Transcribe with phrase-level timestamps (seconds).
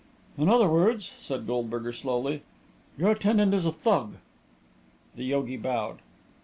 [0.35, 2.41] "In other words," said Goldberger, slowly,
[2.97, 4.15] "your attendant is a Thug."
[5.15, 5.99] The yogi bowed.